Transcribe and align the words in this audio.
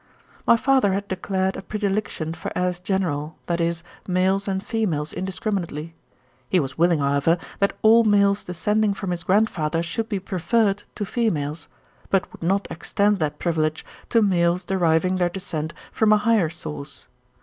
My 0.47 0.57
father 0.57 0.93
had 0.93 1.07
declared 1.07 1.55
a 1.55 1.61
predilection 1.61 2.33
for 2.33 2.51
heirs 2.57 2.79
general, 2.79 3.37
that 3.45 3.61
is, 3.61 3.83
males 4.07 4.47
and 4.47 4.63
females 4.63 5.13
indiscriminately. 5.13 5.93
He 6.49 6.59
was 6.59 6.75
willing, 6.75 6.97
however, 6.97 7.37
that 7.59 7.77
all 7.83 8.03
males 8.03 8.43
descending 8.43 8.95
from 8.95 9.11
his 9.11 9.23
grandfather 9.23 9.83
should 9.83 10.09
be 10.09 10.19
preferred 10.19 10.85
to 10.95 11.05
females; 11.05 11.67
but 12.09 12.31
would 12.31 12.41
not 12.41 12.67
extend 12.71 13.19
that 13.19 13.37
privilege 13.37 13.85
to 14.09 14.23
males 14.23 14.65
deriving 14.65 15.17
their 15.17 15.29
descent 15.29 15.71
from 15.91 16.11
a 16.13 16.17
higher 16.17 16.49
source. 16.49 17.05